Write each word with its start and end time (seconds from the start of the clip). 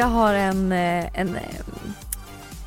Jag 0.00 0.06
har 0.06 0.34
en, 0.34 0.72
eh, 0.72 1.20
en, 1.20 1.36
eh, 1.36 1.42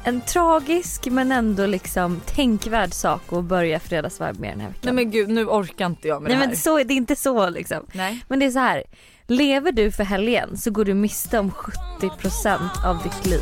en 0.03 0.21
tragisk 0.21 1.05
men 1.05 1.31
ändå 1.31 1.65
liksom 1.65 2.21
tänkvärd 2.25 2.93
sak 2.93 3.33
att 3.33 3.43
börja 3.43 3.79
fredagsvarv 3.79 4.39
med 4.39 4.51
den 4.51 4.59
här 4.59 4.67
veckan. 4.67 4.81
Nej 4.83 4.93
men 4.93 5.11
gud 5.11 5.29
nu 5.29 5.45
orkar 5.45 5.85
inte 5.85 6.07
jag 6.07 6.21
med 6.21 6.29
Nej 6.29 6.37
det 6.37 6.41
här. 6.43 6.47
men 6.47 6.57
så, 6.57 6.77
det 6.77 6.93
är 6.93 6.95
inte 6.95 7.15
så 7.15 7.49
liksom. 7.49 7.85
Nej. 7.93 8.25
Men 8.27 8.39
det 8.39 8.45
är 8.45 8.51
så 8.51 8.59
här. 8.59 8.83
Lever 9.27 9.71
du 9.71 9.91
för 9.91 10.03
helgen 10.03 10.57
så 10.57 10.71
går 10.71 10.85
du 10.85 10.93
miste 10.93 11.39
om 11.39 11.51
70% 11.51 12.85
av 12.85 13.03
ditt 13.03 13.25
liv. 13.25 13.41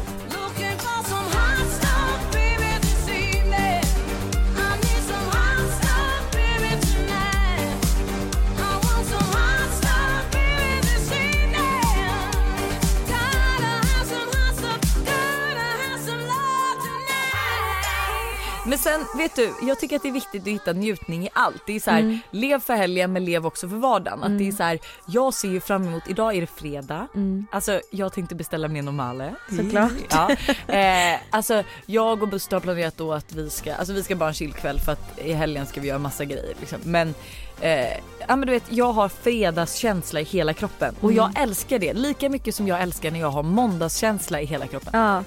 Men 18.72 18.78
sen 18.80 19.06
vet 19.18 19.36
du, 19.36 19.54
jag 19.62 19.80
tycker 19.80 19.96
att 19.96 20.02
det 20.02 20.08
är 20.10 20.14
viktigt 20.14 20.42
att 20.42 20.48
hitta 20.48 20.74
njutning 20.74 21.26
i 21.26 21.30
allt. 21.34 21.62
Det 21.66 21.74
är 21.76 21.80
så 21.80 21.92
här, 21.92 22.00
Mm. 22.00 22.20
lev 22.32 22.60
för 22.60 22.74
helgen 22.76 23.14
men 23.14 23.26
lev 23.26 23.46
också 23.46 23.70
för 23.70 23.76
vardagen. 23.76 24.24
Att 24.24 24.38
det 24.38 24.48
är 24.48 24.52
så 24.52 24.64
här, 24.64 24.80
jag 25.06 25.34
ser 25.34 25.48
ju 25.50 25.60
fram 25.62 25.88
emot, 25.88 26.04
idag 26.08 26.36
är 26.36 26.42
det 26.42 26.48
fredag. 26.48 27.08
Alltså 27.52 27.82
jag 27.90 28.14
tänkte 28.14 28.36
beställa 28.36 28.68
mer 28.68 28.82
normale. 28.82 29.36
Såklart. 29.58 29.92
Ja. 30.10 30.32
Eh, 30.76 31.20
alltså 31.30 31.64
jag 31.86 32.22
och 32.24 32.30
Buster 32.30 32.56
har 32.56 32.62
planerat 32.62 32.98
då 32.98 33.14
att 33.14 33.34
vi 33.34 33.50
ska, 33.50 33.76
alltså 33.76 33.94
vi 33.94 34.04
ska 34.04 34.16
bara 34.16 34.30
en 34.30 34.34
chillkväll 34.36 34.80
för 34.80 34.92
att 34.92 35.20
i 35.20 35.34
helgen 35.34 35.66
ska 35.66 35.82
vi 35.82 35.88
göra 35.88 36.00
massa 36.00 36.26
grejer 36.26 36.54
liksom. 36.60 36.80
Men 36.84 37.14
Eh, 37.62 37.98
ja 38.28 38.36
men 38.36 38.40
du 38.42 38.52
vet 38.54 38.64
jag 38.70 38.94
har 38.94 39.10
fredagskänsla 39.10 40.20
i 40.20 40.24
hela 40.24 40.54
kroppen 40.54 40.96
och 41.02 41.14
jag 41.14 41.40
älskar 41.40 41.80
det 41.80 41.94
lika 41.94 42.30
mycket 42.30 42.56
som 42.56 42.68
jag 42.68 42.82
älskar 42.82 43.12
när 43.12 43.20
jag 43.20 43.30
har 43.32 43.44
måndagskänsla 43.44 44.42
i 44.42 44.46
hela 44.46 44.68
kroppen. 44.68 44.90
Ja. 44.94 45.24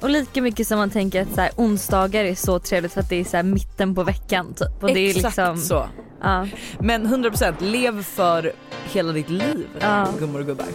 Och 0.00 0.10
lika 0.10 0.42
mycket 0.42 0.66
som 0.66 0.78
man 0.78 0.90
tänker 0.90 1.22
att 1.22 1.34
så 1.34 1.40
här, 1.40 1.50
onsdagar 1.56 2.24
är 2.24 2.34
så 2.34 2.58
trevligt 2.58 2.92
för 2.92 3.00
att 3.00 3.08
det 3.08 3.16
är 3.20 3.24
så 3.24 3.36
här 3.36 3.44
mitten 3.44 3.94
på 3.94 4.02
veckan 4.02 4.54
typ. 4.54 4.82
Och 4.82 4.88
det 4.88 5.00
är 5.00 5.10
Exakt 5.16 5.36
liksom, 5.36 5.58
så. 5.58 5.88
Ja. 6.22 6.46
Men 6.78 7.06
100% 7.06 7.54
lev 7.60 8.02
för 8.02 8.52
hela 8.92 9.12
ditt 9.12 9.28
liv 9.30 9.66
Ja. 9.80 10.08
gummor 10.18 10.40
och 10.40 10.46
gubbar. 10.46 10.66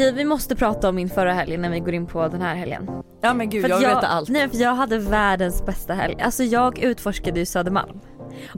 Okej 0.00 0.12
vi 0.12 0.24
måste 0.24 0.56
prata 0.56 0.88
om 0.88 0.96
min 0.96 1.08
förra 1.08 1.32
helg 1.32 1.56
när 1.56 1.70
vi 1.70 1.80
går 1.80 1.94
in 1.94 2.06
på 2.06 2.28
den 2.28 2.42
här 2.42 2.54
helgen. 2.54 2.90
Ja 3.20 3.34
men 3.34 3.50
gud 3.50 3.62
För 3.62 3.68
jag 3.68 3.78
vill 3.78 3.86
veta 3.86 4.06
allt. 4.06 4.28
Nej 4.28 4.48
för 4.48 4.56
jag 4.56 4.74
hade 4.74 4.98
världens 4.98 5.66
bästa 5.66 5.94
helg. 5.94 6.16
Alltså 6.20 6.44
jag 6.44 6.78
utforskade 6.78 7.40
ju 7.40 7.46
Södermalm. 7.46 8.00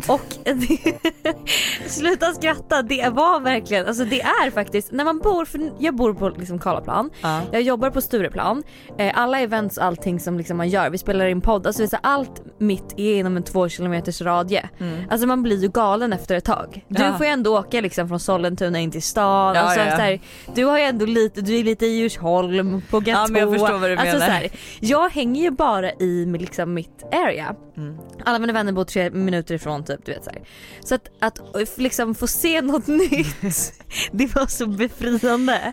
Och 0.08 0.20
sluta 1.86 2.32
skratta, 2.32 2.82
det 2.82 3.08
var 3.08 3.40
verkligen, 3.40 3.86
alltså 3.86 4.04
det 4.04 4.20
är 4.20 4.50
faktiskt, 4.50 4.92
när 4.92 5.04
man 5.04 5.18
bor, 5.18 5.44
för 5.44 5.70
jag 5.78 5.94
bor 5.96 6.14
på 6.14 6.28
liksom 6.28 6.58
Karlaplan, 6.58 7.10
Ja. 7.22 7.40
jag 7.52 7.62
jobbar 7.62 7.90
på 7.90 8.00
Stureplan, 8.00 8.62
eh, 8.98 9.12
alla 9.18 9.40
events 9.40 9.76
och 9.78 9.84
allting 9.84 10.20
som 10.20 10.38
liksom 10.38 10.56
man 10.56 10.68
gör, 10.68 10.90
vi 10.90 10.98
spelar 10.98 11.26
in 11.26 11.40
podd, 11.40 11.66
alltså 11.66 11.86
så 11.86 11.96
allt 12.02 12.42
mitt 12.58 12.94
är 12.96 13.14
inom 13.16 13.36
en 13.36 13.42
två 13.42 13.68
kilometers 13.68 14.20
radie. 14.20 14.68
Alltså 15.10 15.26
man 15.26 15.42
blir 15.42 15.62
ju 15.62 15.68
galen 15.68 16.12
efter 16.12 16.34
ett 16.36 16.44
tag. 16.44 16.84
Du 16.88 16.96
Mm. 17.02 17.12
Ja. 17.12 17.18
får 17.18 17.26
ju 17.26 17.32
ändå 17.32 17.58
åka 17.58 17.80
liksom 17.80 18.08
från 18.08 18.20
Sollentuna 18.20 18.78
in 18.80 18.90
till 18.90 19.02
stan, 19.02 19.54
Ja, 19.54 19.60
alltså, 19.60 19.80
ja, 19.80 19.84
här, 19.86 20.20
du 20.54 20.64
har 20.64 20.78
ju 20.78 20.84
ändå 20.84 21.06
lite, 21.06 21.40
du 21.40 21.58
är 21.58 21.64
lite 21.64 21.86
i 21.86 21.96
Djursholm, 21.98 22.82
på 22.90 23.00
Gatå. 23.00 23.32
Ja, 23.34 23.38
jag 23.40 23.50
förstår 23.52 23.78
vad 23.78 23.90
du 23.90 23.96
alltså. 23.96 24.18
Så 24.18 24.24
här, 24.24 24.48
jag 24.80 25.08
hänger 25.08 25.42
ju 25.42 25.50
bara 25.50 25.92
i 25.92 26.26
liksom, 26.38 26.74
mitt 26.74 27.02
area. 27.12 27.54
Mm. 27.76 27.96
Alla 28.24 28.38
mina 28.38 28.52
vänner 28.52 28.72
bor 28.72 28.84
tre 28.84 29.10
minuter 29.10 29.58
ifrån 29.62 29.84
typ, 29.84 30.06
du 30.06 30.12
vet 30.12 30.24
så 30.24 30.30
här. 30.30 30.42
Så 30.84 30.94
att, 30.94 31.08
att 31.20 31.38
liksom 31.78 32.14
få 32.14 32.26
se 32.26 32.60
något 32.62 32.86
nytt, 33.10 33.74
det 34.12 34.34
var 34.34 34.46
så 34.46 34.66
befriande. 34.66 35.72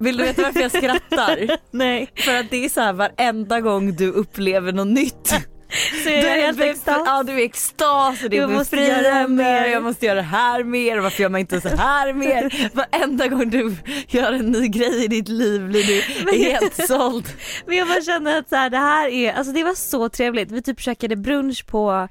Vill 0.00 0.16
du 0.16 0.24
veta 0.24 0.42
varför 0.42 0.60
jag 0.60 0.70
skrattar? 0.70 1.56
Nej. 1.70 2.10
För 2.16 2.34
att 2.40 2.50
det 2.50 2.64
är 2.64 2.68
så 2.68 2.80
här 2.80 2.92
varenda 2.92 3.60
gång 3.60 3.96
du 3.96 4.10
upplever 4.10 4.72
något 4.72 4.86
nytt. 4.86 5.28
Så 6.04 6.10
jag 6.10 6.22
Du 6.22 6.28
är 6.28 6.40
helt 6.46 6.60
extas. 6.60 7.02
Ja 7.06 7.22
du 7.22 7.32
är 7.32 7.44
extas 7.44 8.24
och 8.24 8.30
det 8.30 8.36
är 8.36 8.40
Jag 8.40 8.50
måste 8.50 8.76
göra 8.76 8.96
befriande, 8.96 9.28
mer. 9.44 9.66
jag 9.66 9.82
måste 9.82 10.06
göra 10.06 10.14
det 10.14 10.22
här 10.22 10.64
mer, 10.64 10.98
varför 10.98 11.22
gör 11.22 11.30
man 11.30 11.40
inte 11.40 11.60
så 11.60 11.68
här 11.68 12.12
mer? 12.12 12.70
Varenda 12.74 13.28
gång 13.28 13.50
du 13.50 13.76
gör 14.08 14.32
en 14.32 14.46
ny 14.46 14.68
grej 14.68 15.04
i 15.04 15.08
ditt 15.08 15.28
liv 15.28 15.68
blir 15.68 15.84
du 15.84 16.36
helt 16.44 16.86
såld. 16.86 17.28
Men 17.66 17.76
jag 17.76 17.88
bara 17.88 18.00
känner 18.02 18.38
att 18.38 18.48
så 18.48 18.56
här, 18.56 18.70
det 18.70 18.78
här 18.78 19.08
är, 19.08 19.32
alltså 19.32 19.52
det 19.52 19.64
var 19.64 19.74
så 19.74 20.08
trevligt. 20.08 20.50
Vi 20.50 20.62
typ 20.62 20.80
käkade 20.80 21.16
brunch 21.16 21.66
på 21.66 22.08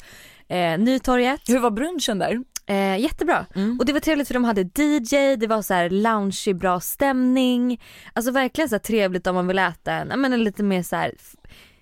eh, 0.48 0.78
Nytorget. 0.78 1.42
Hur 1.48 1.60
var 1.60 1.72
brunchen 1.72 2.20
där? 2.20 2.44
Eh, 2.68 2.98
jättebra. 2.98 3.46
Mm. 3.56 3.80
Och 3.80 3.86
det 3.86 3.94
var 3.94 4.00
trevligt 4.00 4.28
för 4.28 4.34
de 4.34 4.44
hade 4.44 4.62
DJ, 4.62 5.36
det 5.36 5.48
var 5.48 5.62
så 5.62 5.74
här 5.74 5.90
lounge, 5.90 6.54
bra 6.54 6.80
stämning. 6.80 7.82
Alltså 8.14 8.32
verkligen 8.32 8.70
så 8.70 8.80
trevligt 8.80 9.28
om 9.28 9.36
man 9.36 9.48
vill 9.48 9.60
äta 9.60 9.94
en, 9.94 10.10
jag 10.10 10.20
menar, 10.20 10.38
lite 10.38 10.64
mer 10.64 10.84
så 10.84 10.96
här 10.96 11.12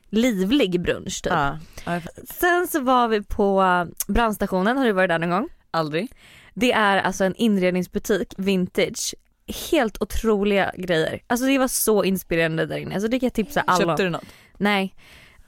livlig 0.09 0.81
brunch 0.81 1.23
typ. 1.23 1.33
Ja. 1.33 1.59
Sen 2.29 2.67
så 2.67 2.79
var 2.79 3.07
vi 3.07 3.23
på 3.23 3.63
brandstationen, 4.07 4.77
har 4.77 4.85
du 4.85 4.91
varit 4.91 5.09
där 5.09 5.19
någon 5.19 5.29
gång? 5.29 5.49
Aldrig. 5.71 6.11
Det 6.53 6.71
är 6.71 6.97
alltså 6.97 7.23
en 7.23 7.35
inredningsbutik, 7.35 8.33
vintage. 8.37 9.15
Helt 9.71 10.01
otroliga 10.01 10.71
grejer. 10.77 11.21
Alltså 11.27 11.45
det 11.45 11.57
var 11.57 11.67
så 11.67 12.03
inspirerande 12.03 12.65
där 12.65 12.77
inne. 12.77 12.95
Alltså 12.95 13.07
det 13.07 13.19
kan 13.19 13.27
jag 13.27 13.33
tipsa 13.33 13.61
alla 13.61 13.85
om. 13.85 13.89
Köpte 13.89 14.03
du 14.03 14.09
något? 14.09 14.25
Nej. 14.57 14.95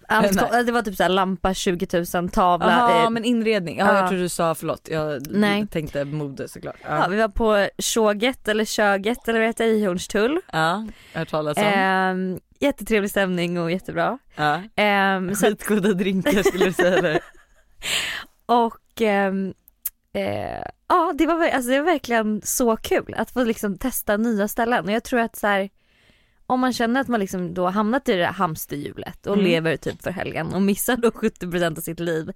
Allt. 0.07 0.51
Det 0.65 0.71
var 0.71 0.81
typ 0.81 0.95
så 0.95 1.03
här 1.03 1.09
lampa 1.09 1.53
20 1.53 2.03
000 2.13 2.29
tavla. 2.29 2.71
Jaha 2.71 3.03
eh, 3.03 3.09
men 3.09 3.25
inredning, 3.25 3.77
ja, 3.77 3.85
ja. 3.93 3.99
jag 3.99 4.09
tror 4.09 4.19
du 4.19 4.29
sa 4.29 4.55
förlåt, 4.55 4.87
jag 4.91 5.21
Nej. 5.29 5.67
tänkte 5.67 6.05
mode 6.05 6.47
såklart. 6.47 6.75
ja, 6.83 6.97
Ja, 6.97 7.07
vi 7.07 7.17
var 7.17 7.27
på 7.29 7.69
Tjoget 7.77 8.47
eller 8.47 8.65
Köget 8.65 9.27
eller 9.27 9.39
vad 9.39 9.47
heter 9.47 9.65
det 9.65 9.71
i 9.71 9.85
Hornstull. 9.85 10.39
ja 10.51 10.87
jag 11.13 11.19
har 11.21 11.25
talas 11.25 11.57
om. 11.57 11.63
Ehm, 11.63 12.39
jättetrevlig 12.59 13.09
stämning 13.11 13.59
och 13.59 13.71
jättebra. 13.71 14.17
ja. 14.35 14.61
Så, 14.75 14.81
att- 15.31 15.37
Skitgoda 15.37 15.93
drinkar 15.93 16.43
skulle 16.43 16.65
du 16.65 16.73
säga 16.73 16.97
eller? 16.97 17.19
och 18.45 19.01
ehm, 19.01 19.53
eh, 20.13 20.61
ja 20.87 21.13
det 21.17 21.25
var, 21.25 21.47
alltså, 21.49 21.71
det 21.71 21.79
var 21.79 21.85
verkligen 21.85 22.41
så 22.43 22.75
kul 22.75 23.13
att 23.17 23.31
få 23.31 23.43
liksom 23.43 23.77
testa 23.77 24.17
nya 24.17 24.47
ställen 24.47 24.85
och 24.85 24.91
jag 24.91 25.03
tror 25.03 25.19
att 25.19 25.35
så 25.35 25.47
här, 25.47 25.69
om 26.47 26.59
man 26.59 26.73
känner 26.73 27.01
att 27.01 27.07
man 27.07 27.19
liksom 27.19 27.53
då 27.53 27.67
hamnat 27.67 28.09
i 28.09 28.11
det 28.11 28.17
där 28.17 28.25
hamsterhjulet 28.31 29.27
och 29.27 29.33
Mm. 29.33 29.45
lever 29.45 29.77
typ 29.77 30.03
för 30.03 30.11
helgen 30.11 30.53
och 30.53 30.61
missar 30.61 30.97
då 30.97 31.11
70% 31.11 31.77
av 31.77 31.81
sitt 31.81 31.99
liv. 31.99 32.31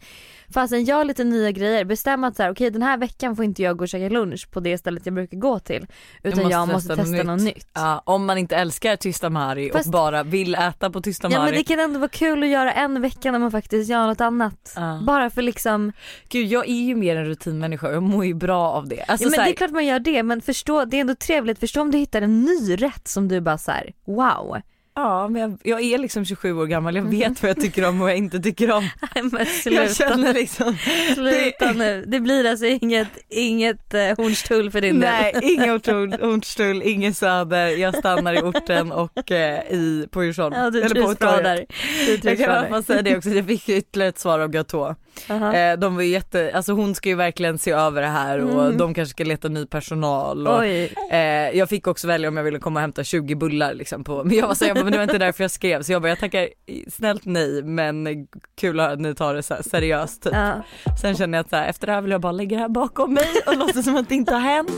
Fastän 0.53 0.84
gör 0.84 1.03
lite 1.06 1.24
nya 1.24 1.52
grejer, 1.52 1.86
bestäm 1.86 2.24
att 2.24 2.36
så 2.36 2.44
här, 2.44 2.52
okej 2.52 2.70
den 2.72 2.81
här 2.81 2.97
veckan 2.97 3.36
får 3.36 3.46
inte 3.46 3.62
jag 3.64 3.78
gå 3.78 3.84
och 3.84 3.90
käka 3.90 4.09
lunch 4.09 4.52
på 4.52 4.59
det 4.59 4.78
stället 4.78 5.06
jag 5.06 5.16
brukar 5.16 5.38
gå 5.38 5.59
till. 5.59 5.88
Utan 6.24 6.50
jag 6.50 6.68
måste, 6.68 6.96
testa, 6.96 7.24
något 7.24 7.42
nytt. 7.42 7.68
Ja, 7.74 8.02
om 8.06 8.25
man 8.25 8.38
inte 8.38 8.56
älskar 8.56 8.96
Tysta 8.96 9.30
Mari 9.30 9.70
Fast- 9.74 9.86
och 9.86 9.92
bara 9.92 10.24
vill 10.24 10.56
äta 10.56 10.90
på 10.90 11.02
Tysta 11.02 11.28
Ja 11.31 11.40
Mari. 11.40 11.52
men 11.52 11.58
det 11.59 11.64
kan 11.64 11.80
ändå 11.80 12.00
vara 12.00 12.09
kul 12.09 12.44
att 12.44 12.50
göra 12.50 12.72
en 12.74 13.02
vecka 13.02 13.31
när 13.31 13.40
man 13.40 13.52
faktiskt 13.52 13.90
gör 13.90 14.08
något 14.08 14.22
annat. 14.22 14.74
Ja. 14.76 15.00
Bara 15.03 15.30
för 15.30 15.41
liksom, 15.41 15.91
Gud 16.30 16.47
jag 16.47 16.70
är 16.70 16.81
ju 16.81 16.96
mer 16.96 17.16
en 17.16 17.26
rutinmänniska 17.26 17.88
och 17.88 17.94
jag 17.94 18.03
mår 18.03 18.26
ju 18.26 18.34
bra 18.34 18.72
av 18.72 18.88
det. 18.88 19.02
Alltså, 19.02 19.26
ja, 19.26 19.30
men 19.30 19.36
så 19.36 19.41
här, 19.41 19.47
det 19.47 19.53
är 19.53 19.56
klart 19.56 19.72
man 19.72 19.86
gör 19.86 20.00
det 20.00 20.24
men 20.24 20.41
förstå, 20.41 20.86
det 20.86 20.97
är 20.97 21.02
ändå 21.02 21.16
trevligt, 21.16 21.59
förstå 21.59 21.81
om 21.81 21.91
du 21.91 21.97
hittar 21.97 22.22
en 22.22 22.41
ny 22.41 22.76
rätt 22.76 23.08
som 23.08 23.28
du 23.28 23.41
bara 23.41 23.58
såhär, 23.58 23.94
wow. 24.16 24.62
ja 24.96 25.28
men 25.28 25.41
jag, 25.41 25.58
jag 25.64 25.82
är 25.82 25.97
liksom 25.97 26.26
27 26.26 26.53
år 26.58 26.66
gammal, 26.66 26.96
jag 26.96 27.03
vet 27.03 27.41
vad 27.44 27.50
jag 27.50 27.61
tycker 27.61 27.88
om 27.88 27.96
och 27.96 28.02
vad 28.02 28.11
jag 28.11 28.17
inte 28.17 28.40
tycker 28.40 28.72
om. 28.72 28.90
men 29.16 29.32
Jag 29.40 29.47
sluta, 29.47 29.94
känner 29.94 30.34
liksom, 30.34 30.78
sluta 31.16 31.72
nu. 31.72 32.03
Det 32.08 32.20
blir 32.20 32.46
alltså 32.50 32.66
inget, 32.66 33.08
inget 33.29 33.94
eh, 33.94 34.02
Hornstull 34.17 34.72
för 34.72 34.82
din 34.82 34.96
nej 35.00 35.34
del. 35.34 35.44
ingen 35.52 35.70
Hornstull, 35.70 36.14
Hornstull, 36.22 36.82
ingen 36.85 37.14
Söder, 37.14 37.67
jag 37.67 37.96
stannar 37.97 38.34
i 38.34 38.41
orten 38.41 38.91
och 38.91 39.32
eh, 39.32 39.59
i, 39.73 40.08
på 40.12 40.23
Djursholm. 40.23 40.55
Ja 40.55 40.70
du 40.70 40.90
trivs 40.90 41.20
bra 41.20 41.38
där. 41.38 41.66
Du 42.05 42.29
Jag 42.29 42.38
kan 42.38 42.72
där. 42.72 42.82
säga 42.82 43.02
det 43.02 43.17
också, 43.17 43.29
jag 43.29 43.46
fick 43.47 43.70
ytterligare 43.70 44.09
ett 44.09 44.20
svar 44.20 44.40
av 44.40 44.50
Gatå. 44.50 44.96
Eh, 45.29 45.77
de 45.79 45.95
var 45.95 46.03
jätte, 46.03 46.51
alltså 46.55 46.73
hon 46.73 46.95
ska 46.95 47.09
ju 47.09 47.16
verkligen 47.16 47.57
se 47.57 47.71
över 47.71 48.01
det 48.01 48.07
här 48.07 48.39
och 48.39 48.66
Mm. 48.66 48.77
de 48.77 48.93
kanske 48.93 49.09
ska 49.11 49.23
leta 49.23 49.47
ny 49.47 49.66
personal. 49.66 50.47
Och, 50.47 50.66
eh, 50.66 51.57
jag 51.57 51.69
fick 51.69 51.87
också 51.87 52.07
välja 52.07 52.29
om 52.29 52.37
jag 52.37 52.43
ville 52.43 52.59
komma 52.59 52.77
och 52.79 52.81
hämta 52.81 53.03
20 53.03 53.35
bullar 53.35 53.73
liksom 53.73 54.03
på, 54.03 54.23
men 54.23 54.37
jag 54.37 54.47
var 54.47 54.55
så 54.55 54.66
jag 54.66 54.75
bara, 54.75 54.83
men 54.83 54.91
det 54.91 54.97
var 54.97 55.03
inte 55.03 55.17
därför 55.17 55.43
jag 55.43 55.51
skrev 55.51 55.81
så 55.83 55.91
jag 55.91 56.01
bara 56.01 56.09
jag 56.09 56.19
tackar 56.19 56.47
snällt 56.89 57.25
nej 57.25 57.63
men 57.63 58.27
kul 58.61 58.79
att 58.79 58.99
ni 58.99 59.16
tar 59.16 59.33
det 59.33 59.43
så 59.43 59.55
seriöst 59.61 60.23
typ. 60.23 60.33
Ja. 60.33 60.53
Sen 61.01 61.16
känner 61.16 61.37
jag 61.37 61.43
att 61.43 61.49
så 61.49 61.55
här, 61.55 61.67
efter 61.69 61.87
det 61.87 61.93
här 61.93 62.01
vill 62.01 62.11
jag 62.11 62.21
bara 62.21 62.31
lägga 62.31 62.55
det 62.57 62.61
här 62.61 62.69
bakom 62.69 63.13
mig 63.13 63.27
och 63.47 63.57
låtsas 63.57 63.85
som 63.85 63.95
att 63.95 64.09
det 64.09 64.16
inte 64.16 64.33
har 64.33 64.39
hänt. 64.41 64.71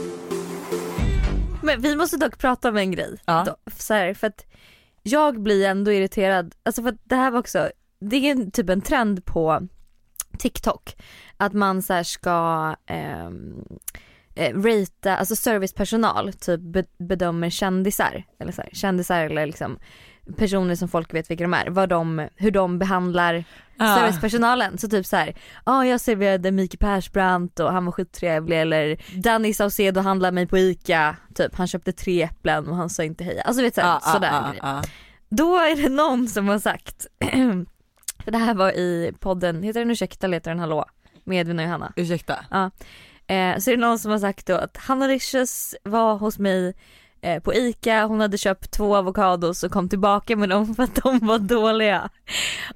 Men 1.64 1.82
vi 1.82 1.96
måste 1.96 2.18
dock 2.18 2.38
prata 2.38 2.70
om 2.70 2.78
en 2.78 2.92
grej. 2.92 3.16
Ja. 3.26 3.44
Då, 3.48 3.56
så 3.78 3.94
här, 3.94 4.14
för 4.14 4.28
att 4.28 4.46
jag 5.04 5.42
blir 5.42 5.66
ändå 5.68 5.92
irriterad, 5.92 6.56
alltså 6.66 6.82
för 6.82 6.90
att 6.90 7.00
det 7.04 7.16
här 7.16 7.32
var 7.32 7.40
också, 7.40 7.70
det 8.00 8.16
är 8.30 8.52
typ 8.52 8.70
en 8.70 8.82
trend 8.82 9.26
på 9.26 9.68
TikTok 10.42 10.96
att 11.38 11.54
man 11.54 11.82
så 11.82 11.94
här 11.94 12.04
ska 12.04 12.76
ehm, 12.88 13.64
eh, 14.36 14.56
ratea, 14.56 15.18
alltså 15.18 15.36
servicepersonal 15.36 16.34
typ 16.34 16.62
be- 16.62 16.86
bedömer 16.98 17.50
kändisar, 17.50 18.24
eller 18.40 18.52
så 18.52 18.62
här, 18.62 18.70
kändisar 18.74 19.22
eller 19.26 19.46
liksom 19.46 19.80
personer 20.38 20.76
som 20.76 20.88
folk 20.90 21.14
vet 21.14 21.30
vilka 21.32 21.44
de 21.44 21.54
är, 21.54 21.70
vad 21.70 21.90
de, 21.90 22.28
hur 22.36 22.52
de 22.52 22.80
behandlar 22.80 23.44
Ah. 23.84 23.96
servicepersonalen. 23.98 24.78
Så 24.78 24.88
typ 24.90 25.06
så 25.06 25.16
här, 25.16 25.36
ja 25.66 25.86
jag 25.86 26.02
serverade 26.02 26.52
Mikael 26.52 26.78
Persbrandt 26.80 27.60
och 27.60 27.72
han 27.74 27.86
var 27.86 27.92
skittrevlig 27.92 28.62
eller 28.62 28.98
Danny 29.22 29.54
Saucedo 29.54 30.02
handlade 30.02 30.32
mig 30.36 30.48
på 30.48 30.58
ICA, 30.58 31.16
typ 31.36 31.56
han 31.56 31.68
köpte 31.68 31.92
tre 31.92 32.24
äpplen 32.24 32.68
och 32.68 32.76
han 32.76 32.90
sa 32.90 33.04
inte 33.04 33.24
hej. 33.24 33.42
Alltså 33.46 33.62
vet 33.62 33.76
du, 33.76 33.82
Ah, 33.82 33.96
ah, 34.04 34.14
sådär 34.14 34.32
ah, 34.62 34.68
ah. 34.78 34.82
Då 35.30 35.56
är 35.58 35.76
det 35.84 35.90
någon 35.90 36.28
som 36.28 36.48
har 36.48 36.60
sagt, 36.60 37.08
det 38.26 38.38
här 38.38 38.54
var 38.54 38.72
i 38.72 39.14
podden, 39.20 39.64
heter 39.64 39.80
den 39.80 39.92
Ursäkta 39.92 40.28
eller 40.28 40.38
heter 40.38 40.52
den 40.52 40.60
Hallå? 40.60 40.86
Med 41.24 41.40
Edvin 41.42 41.60
och 41.60 41.66
Johanna. 41.66 41.94
Ursäkta. 41.96 42.46
Eh, 43.28 43.58
så 43.58 43.72
är 43.72 43.76
det 43.76 43.82
någon 43.82 44.00
som 44.00 44.12
har 44.12 44.20
sagt 44.20 44.46
då 44.48 44.56
att 44.56 44.78
Hanna 44.78 45.08
Licious 45.08 45.76
var 45.84 46.16
hos 46.18 46.40
mig 46.40 46.74
eh, 47.22 47.44
på 47.44 47.54
ICA, 47.54 48.04
hon 48.06 48.20
hade 48.20 48.38
köpt 48.38 48.72
två 48.72 48.96
avokados 48.96 49.64
och 49.64 49.72
kom 49.72 49.90
tillbaka 49.90 50.36
med 50.36 50.50
dem 50.50 50.76
för 50.76 50.84
att 50.84 50.96
de 50.96 51.20
var 51.20 51.40
dåliga. 51.40 52.10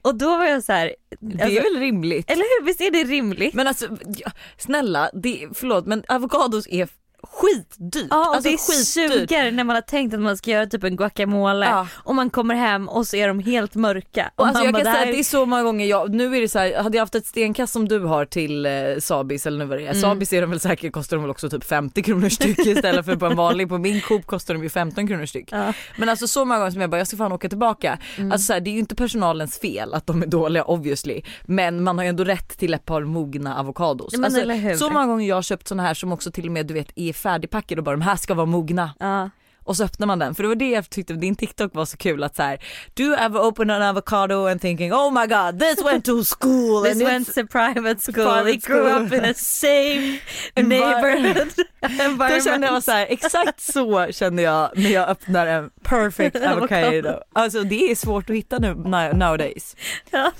Och 0.02 0.16
då 0.16 0.38
var 0.38 0.46
jag 0.46 0.64
så 0.64 0.74
här, 0.74 0.96
Det 1.20 1.44
alltså, 1.44 1.60
är 1.60 1.64
väl 1.64 1.80
rimligt? 1.80 2.32
eller 2.32 2.60
hur, 2.60 2.66
visst 2.66 2.82
är 2.82 2.92
det 2.92 3.04
rimligt? 3.04 3.54
Men 3.54 3.68
alltså 3.68 3.88
ja, 4.18 4.32
snälla, 4.58 5.10
det, 5.14 5.48
förlåt 5.54 5.86
men 5.86 6.04
avokados 6.08 6.68
är 6.68 6.88
skitdyrt. 7.32 8.08
Ja 8.10 8.30
och 8.30 8.36
alltså, 8.36 8.50
det 8.50 8.58
suger 8.86 9.52
när 9.52 9.64
man 9.64 9.76
har 9.76 9.82
tänkt 9.82 10.14
att 10.14 10.20
man 10.20 10.38
ska 10.38 10.52
göra 10.52 10.66
typ 10.66 10.84
en 10.84 10.96
guacamole 10.96 11.66
Ja. 11.66 11.88
och 11.94 12.16
man 12.16 12.30
kommer 12.30 12.56
hem 12.56 12.90
och 12.90 13.08
så 13.08 13.16
är 13.16 13.28
de 13.28 13.40
helt 13.40 13.76
mörka. 13.76 14.32
Och 14.36 14.48
alltså 14.48 14.64
jag 14.64 14.74
bara, 14.74 14.84
kan 14.84 14.86
"Det 14.86 14.92
säga 14.92 15.04
här 15.06 15.08
att 15.12 15.14
det 15.16 15.20
är 15.20 15.24
så 15.24 15.46
många 15.46 15.64
gånger 15.64 15.86
jag, 15.86 16.14
nu 16.16 16.38
är 16.38 16.42
det 16.42 16.48
så 16.50 16.60
här, 16.60 16.84
hade 16.84 16.98
jag 16.98 17.02
haft 17.02 17.16
ett 17.16 17.26
stenkast 17.28 17.74
som 17.74 17.88
du 17.88 18.00
har 18.00 18.26
till 18.26 18.66
eh, 18.66 18.72
Sabis 19.00 19.46
eller 19.48 19.58
nu 19.58 19.66
vad 19.66 19.78
det 19.78 19.82
är, 19.82 19.90
Mm. 19.90 20.02
Sabis 20.02 20.34
är 20.34 20.42
de 20.42 20.50
väl 20.50 20.60
säkert, 20.60 20.94
kostar 20.94 21.18
de 21.18 21.22
väl 21.24 21.32
också 21.32 21.50
typ 21.50 21.64
50 21.64 22.04
kronor 22.04 22.30
styck 22.30 22.60
istället 22.66 23.06
för 23.06 23.16
på 23.16 23.26
en 23.26 23.36
vanlig, 23.36 23.70
på 23.70 23.78
min 23.78 24.02
Coop 24.02 24.26
kostar 24.26 24.54
de 24.54 24.64
ju 24.64 24.70
15 24.70 25.08
kronor 25.08 25.26
styck. 25.26 25.50
Ja. 25.52 25.74
Men 25.98 26.10
alltså 26.10 26.28
så 26.28 26.46
många 26.46 26.60
gånger 26.60 26.72
som 26.72 26.82
jag 26.82 26.90
bara 26.90 26.98
jag 26.98 27.08
ska 27.08 27.18
fan 27.18 27.32
åka 27.32 27.50
tillbaka. 27.50 27.98
Mm. 28.18 28.32
Alltså 28.32 28.46
så 28.46 28.54
här, 28.54 28.60
det 28.60 28.70
är 28.70 28.74
ju 28.74 28.80
inte 28.80 28.96
personalens 28.96 29.60
fel 29.60 29.94
att 29.94 30.08
de 30.08 30.22
är 30.22 30.28
dåliga 30.28 30.64
obviously 30.64 31.22
men 31.46 31.84
man 31.84 31.98
har 31.98 32.06
ju 32.06 32.10
ändå 32.10 32.24
rätt 32.24 32.58
till 32.58 32.74
ett 32.74 32.86
par 32.86 33.02
mogna 33.04 33.56
avokados. 33.58 34.18
Men 34.18 34.26
alltså, 34.26 34.86
så 34.86 34.90
många 34.94 35.06
gånger 35.06 35.28
jag 35.30 35.36
har 35.36 35.42
köpt 35.42 35.68
såna 35.68 35.84
här 35.84 35.94
som 35.94 36.12
också 36.12 36.32
till 36.32 36.46
och 36.46 36.52
med 36.52 36.66
du 36.66 36.74
vet 36.74 36.92
är 36.96 37.14
färdigpackade 37.18 37.80
och 37.82 37.86
bara 37.86 37.96
de 37.96 38.02
här 38.02 38.16
ska 38.16 38.34
vara 38.34 38.46
mogna 38.46 38.94
Ja. 39.00 39.30
och 39.64 39.78
så 39.78 39.84
öppnar 39.84 40.08
man 40.08 40.20
den 40.20 40.36
för 40.36 40.44
det 40.44 40.50
var 40.50 40.56
det 40.56 40.70
jag 40.70 40.90
tyckte 40.90 41.14
din 41.14 41.36
TikTok 41.36 41.76
var 41.76 41.86
så 41.86 41.98
kul 41.98 42.24
att 42.24 42.36
så 42.36 42.44
här 42.44 42.58
do 42.94 43.04
you 43.04 43.16
ever 43.16 43.40
open 43.40 43.70
an 43.70 43.82
avocado 43.82 44.48
and 44.48 44.62
thinking 44.62 44.94
oh 44.94 45.12
my 45.22 45.28
god 45.28 45.60
this 45.60 45.86
went 45.86 46.06
to 46.06 46.24
school 46.40 46.84
This 46.84 47.02
went 47.02 47.28
to 47.36 47.48
private 47.48 48.02
school, 48.12 48.26
Private 48.26 48.44
we 48.44 48.56
grew 48.58 48.88
up 48.88 49.14
in 49.14 49.22
the 49.22 49.34
same 49.34 50.20
neighborhood 50.68 51.48
då 51.82 51.88
environment. 52.04 52.44
kände 52.44 52.68
jag 52.68 52.84
så 52.84 52.92
här, 52.92 53.06
exakt 53.10 53.62
så 53.62 54.08
kände 54.12 54.42
jag 54.42 54.70
när 54.76 54.90
jag 54.90 55.10
öppnar 55.10 55.48
en 55.48 55.70
perfect 55.84 56.36
avocado. 56.46 57.20
Alltså 57.34 57.64
det 57.64 57.92
är 57.92 57.96
svårt 57.96 58.30
att 58.30 58.36
hitta 58.36 58.60
nu 58.60 58.74
now- 58.74 59.14
nowadays. 59.18 59.76
Ja, 60.12 60.32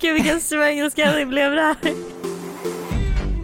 Gud 0.00 0.14
vilken 0.14 0.40
svengelska 0.40 1.12
det 1.12 1.26
blev 1.26 1.52
det 1.52 1.60
här. 1.62 1.76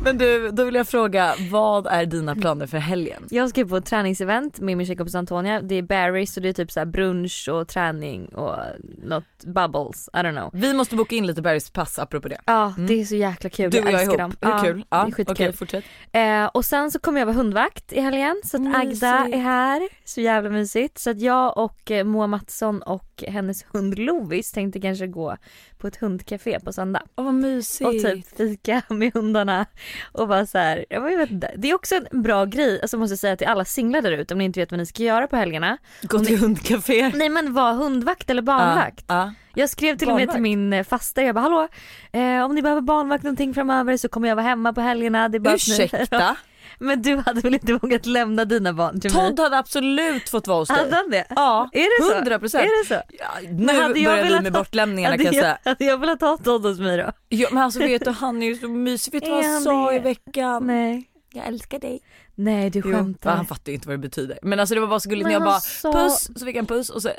Men 0.04 0.18
du, 0.18 0.50
då 0.50 0.64
vill 0.64 0.74
jag 0.74 0.88
fråga, 0.88 1.34
vad 1.50 1.86
är 1.86 2.06
dina 2.06 2.34
planer 2.36 2.66
för 2.66 2.78
helgen? 2.78 3.26
Jag 3.30 3.48
ska 3.50 3.64
på 3.64 3.76
ett 3.76 3.86
träningsevent 3.86 4.60
med 4.60 4.76
min 4.76 4.86
tjejkompis 4.86 5.14
Antonia. 5.14 5.60
Det 5.62 5.74
är 5.74 5.82
Barry's 5.82 6.36
och 6.36 6.42
det 6.42 6.48
är 6.48 6.52
typ 6.52 6.70
så 6.70 6.80
här 6.80 6.86
brunch 6.86 7.48
och 7.52 7.68
träning 7.68 8.26
och 8.28 8.56
något 9.04 9.24
bubbles, 9.44 10.08
I 10.12 10.16
don't 10.16 10.32
know. 10.36 10.50
Vi 10.52 10.74
måste 10.74 10.96
boka 10.96 11.14
in 11.16 11.26
lite 11.26 11.42
Bergs 11.42 11.70
pass 11.70 11.98
apropå 11.98 12.28
det. 12.28 12.40
Ja 12.46 12.72
Mm. 12.76 12.86
det 12.86 13.00
är 13.00 13.04
så 13.04 13.14
jäkla 13.16 13.50
kul, 13.50 13.70
Du 13.70 13.78
och 13.80 13.84
jag 13.86 13.92
älskar 13.92 14.18
ihop, 14.18 14.18
dem. 14.18 14.50
hur 14.50 14.50
Ja, 14.50 14.62
kul? 14.64 14.76
det 14.80 14.84
Ja, 14.90 15.06
är 15.06 15.10
skitkul. 15.10 15.32
okej 15.32 15.52
fortsätt. 15.52 15.84
Eh, 16.12 16.44
och 16.44 16.64
sen 16.64 16.90
så 16.90 16.98
kommer 16.98 17.18
jag 17.20 17.26
vara 17.26 17.36
hundvakt 17.36 17.92
i 17.92 18.00
helgen 18.00 18.40
så 18.44 18.56
att 18.56 18.62
Agda 18.76 18.78
Mysigt. 18.84 19.02
är 19.02 19.38
här. 19.40 19.88
Så 20.04 20.20
jävla 20.20 20.50
mysigt. 20.50 20.98
Så 20.98 21.10
att 21.10 21.20
jag 21.20 21.58
och 21.58 21.90
eh, 21.90 22.04
Moa 22.04 22.26
Mattsson 22.26 22.82
och 22.82 23.24
hennes 23.28 23.64
hund 23.72 23.98
Lovis 23.98 24.52
tänkte 24.52 24.80
kanske 24.80 25.06
gå 25.06 25.36
på 25.80 25.86
ett 25.86 25.96
hundcafé 25.96 26.60
på 26.60 26.72
söndag. 26.72 27.02
Åh 27.16 27.24
vad 27.24 27.34
mysigt. 27.34 27.86
Och 27.86 27.92
typ 27.92 28.36
fika 28.36 28.82
med 28.88 29.14
hundarna 29.14 29.66
och 30.12 30.28
bara 30.28 30.46
så 30.46 30.58
här, 30.58 30.84
jag 30.90 31.00
vet 31.00 31.30
inte. 31.30 31.50
Det 31.56 31.70
är 31.70 31.74
också 31.74 31.94
en 32.10 32.22
bra 32.22 32.44
grej, 32.44 32.80
alltså 32.82 32.98
måste 32.98 33.12
jag 33.12 33.18
säga 33.18 33.36
till 33.36 33.46
alla 33.46 33.64
singlar 33.64 34.02
där 34.02 34.12
ute 34.12 34.34
om 34.34 34.38
ni 34.38 34.44
inte 34.44 34.60
vet 34.60 34.70
vad 34.70 34.78
ni 34.78 34.86
ska 34.86 35.02
göra 35.02 35.26
på 35.26 35.36
helgerna. 35.36 35.78
Gå 36.02 36.18
till 36.18 36.38
hundcafé. 36.38 37.12
Nej 37.14 37.28
men 37.28 37.52
var 37.52 37.72
hundvakt 37.72 38.30
eller 38.30 38.42
barnvakt. 38.42 39.04
Ja, 39.08 39.32
Jag 39.54 39.70
skrev 39.70 39.96
till 39.98 40.08
och 40.08 40.14
med 40.14 40.20
till 40.20 40.26
Barnvakt? 40.26 40.42
min 40.42 40.72
eh, 40.72 40.84
fasta, 40.84 41.22
jag 41.22 41.34
bara 41.34 41.40
hallå 41.40 41.68
eh, 42.12 42.44
om 42.44 42.54
ni 42.54 42.62
behöver 42.62 42.80
barnvakt 42.80 43.24
någonting 43.24 43.54
framöver 43.54 43.96
så 43.96 44.08
kommer 44.08 44.28
jag 44.28 44.36
vara 44.36 44.46
hemma 44.46 44.72
på 44.72 44.80
helgerna. 44.80 45.28
Det 45.28 45.36
är 45.36 45.40
bara 45.40 45.50
ni- 45.50 45.54
Ursäkta? 45.56 46.36
Men 46.80 47.02
du 47.02 47.16
hade 47.16 47.40
väl 47.40 47.54
inte 47.54 47.72
vågat 47.72 48.06
lämna 48.06 48.44
dina 48.44 48.72
barn 48.72 49.00
till 49.00 49.14
mig? 49.14 49.26
Todd 49.28 49.40
hade 49.40 49.58
absolut 49.58 50.28
fått 50.28 50.46
vara 50.46 50.58
hos 50.58 50.68
dig. 50.68 50.76
Hade 50.78 50.96
han 50.96 51.10
det? 51.10 51.24
Ja, 51.36 51.68
Är 51.72 52.00
det 52.00 52.06
så? 52.12 52.16
100 52.16 52.38
procent. 52.38 52.64
Är 52.64 52.82
det 52.82 52.88
så? 52.88 53.02
Ja, 53.18 53.48
nu 53.50 53.66
börjar 54.04 54.24
vi 54.24 54.40
med 54.40 54.52
ha- 54.52 54.60
bortlämningarna 54.60 55.12
Hade 55.12 55.24
kan 55.24 55.32
jag 55.34 55.42
säga. 55.44 55.58
hade 55.64 55.84
jag 55.84 55.98
velat 55.98 56.20
ha 56.20 56.36
Todd 56.36 56.62
hos 56.62 56.78
mig 56.78 56.96
då? 56.96 57.12
Ja, 57.28 57.48
men 57.52 57.62
alltså 57.62 57.78
vet 57.80 58.04
du 58.04 58.10
han 58.10 58.42
är 58.42 58.46
ju 58.46 58.54
så 58.54 58.68
mysig, 58.68 59.12
vet 59.12 59.24
du 59.24 59.30
vad 59.30 59.44
han 59.44 59.60
sa 59.62 59.92
i 59.94 59.98
veckan? 59.98 60.66
Nej. 60.66 61.06
Jag 61.32 61.46
älskar 61.46 61.78
dig. 61.78 62.00
Nej 62.34 62.70
du 62.70 62.82
Jo, 62.84 62.92
skämtar. 62.92 63.36
han 63.36 63.46
fattar 63.46 63.70
ju 63.72 63.74
inte 63.74 63.88
vad 63.88 63.94
det 63.94 63.98
betyder. 63.98 64.38
Men 64.42 64.60
alltså 64.60 64.74
det 64.74 64.80
var 64.80 64.88
bara 64.88 65.00
så 65.00 65.08
gulligt 65.08 65.26
när 65.26 65.32
jag 65.32 65.42
bara 65.42 65.60
sa- 65.60 65.92
puss, 65.92 66.30
så 66.36 66.46
fick 66.46 66.56
jag 66.56 66.60
en 66.60 66.66
puss 66.66 66.90
och 66.90 67.02
så, 67.02 67.10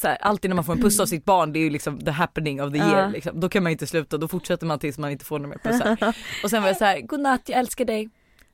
så 0.00 0.08
här, 0.08 0.16
alltid 0.20 0.50
när 0.50 0.54
man 0.54 0.64
får 0.64 0.72
en 0.72 0.82
puss 0.82 1.00
av 1.00 1.06
sitt 1.06 1.24
barn 1.24 1.52
det 1.52 1.58
är 1.58 1.60
ju 1.60 1.70
liksom 1.70 1.98
the 2.00 2.10
happening 2.10 2.62
of 2.62 2.72
the 2.72 2.78
year 2.78 3.10
liksom. 3.10 3.40
Då 3.40 3.48
kan 3.48 3.62
man 3.62 3.72
inte 3.72 3.86
sluta, 3.86 4.16
då 4.18 4.28
fortsätter 4.28 4.66
man 4.66 4.78
tills 4.78 4.98
man 4.98 5.10
inte 5.10 5.24
får 5.24 5.38
några 5.38 5.48
mer 5.64 5.70
pussar. 5.72 6.14
och 6.44 6.50
sen 6.50 6.62
var 6.62 6.68
jag 6.68 6.76
så 6.76 6.84
här, 6.84 7.00
godnatt 7.00 7.40
jag 7.48 7.58
älskar 7.58 7.84
dig. 7.84 8.10